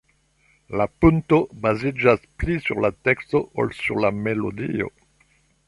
[0.79, 4.93] La "punto" baziĝas pli sur la teksto ol sur la melodio.